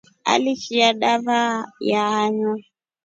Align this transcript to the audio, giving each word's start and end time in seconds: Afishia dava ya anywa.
Afishia 0.33 0.89
dava 1.01 1.39
ya 1.89 2.01
anywa. 2.23 2.55